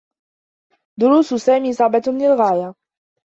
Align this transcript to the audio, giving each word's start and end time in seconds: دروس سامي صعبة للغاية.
دروس 0.99 1.33
سامي 1.33 1.73
صعبة 1.73 2.01
للغاية. 2.07 2.73